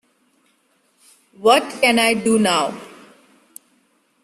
what 1.37 1.61
can 1.79 1.99
I 1.99 2.15
do 2.15 2.39
now? 2.39 2.73